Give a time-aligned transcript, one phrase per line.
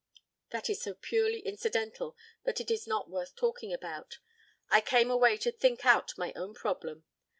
[0.49, 4.17] "That is so purely incidental that it is not worth talking about.
[4.67, 7.03] I came away to think out my own problem.